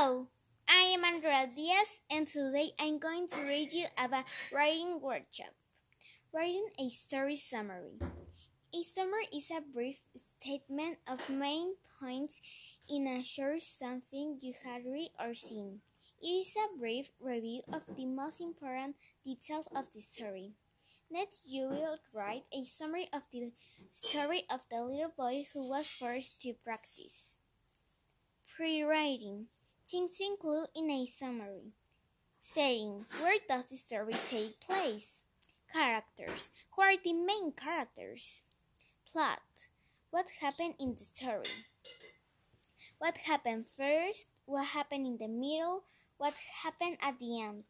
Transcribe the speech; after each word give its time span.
Hello, 0.00 0.28
I 0.68 0.94
am 0.94 1.02
Andrea 1.02 1.48
Diaz, 1.52 2.02
and 2.08 2.24
today 2.24 2.70
I'm 2.78 3.00
going 3.00 3.26
to 3.34 3.40
read 3.40 3.72
you 3.72 3.86
about 3.98 4.26
writing 4.54 5.00
workshop. 5.00 5.50
Writing 6.32 6.68
a 6.78 6.88
story 6.88 7.34
summary. 7.34 7.98
A 8.72 8.82
summary 8.84 9.26
is 9.34 9.50
a 9.50 9.60
brief 9.60 9.98
statement 10.14 10.98
of 11.08 11.28
main 11.28 11.74
points 11.98 12.40
in 12.88 13.08
a 13.08 13.24
short 13.24 13.60
something 13.60 14.38
you 14.40 14.52
have 14.64 14.84
read 14.84 15.10
or 15.18 15.34
seen. 15.34 15.80
It 16.22 16.46
is 16.46 16.54
a 16.54 16.78
brief 16.78 17.10
review 17.20 17.62
of 17.72 17.84
the 17.96 18.06
most 18.06 18.40
important 18.40 18.94
details 19.24 19.66
of 19.74 19.90
the 19.90 20.00
story. 20.00 20.52
Next, 21.10 21.42
you 21.48 21.70
will 21.70 21.98
write 22.14 22.44
a 22.56 22.62
summary 22.62 23.08
of 23.12 23.22
the 23.32 23.50
story 23.90 24.44
of 24.48 24.60
the 24.70 24.80
little 24.80 25.12
boy 25.16 25.42
who 25.52 25.68
was 25.68 25.90
forced 25.90 26.40
to 26.42 26.54
practice. 26.64 27.36
Pre-writing. 28.54 29.48
Things 29.90 30.18
to 30.18 30.24
include 30.24 30.68
in 30.76 30.90
a 30.90 31.06
summary. 31.06 31.72
Setting. 32.38 33.06
Where 33.22 33.38
does 33.48 33.70
the 33.70 33.76
story 33.76 34.12
take 34.12 34.60
place? 34.60 35.22
Characters. 35.72 36.50
Who 36.76 36.82
are 36.82 36.96
the 37.02 37.14
main 37.14 37.52
characters? 37.52 38.42
Plot. 39.10 39.40
What 40.10 40.26
happened 40.42 40.74
in 40.78 40.92
the 40.92 40.98
story? 40.98 41.64
What 42.98 43.16
happened 43.16 43.64
first? 43.64 44.28
What 44.44 44.66
happened 44.66 45.06
in 45.06 45.16
the 45.16 45.28
middle? 45.28 45.84
What 46.18 46.34
happened 46.62 46.98
at 47.00 47.18
the 47.18 47.40
end? 47.40 47.64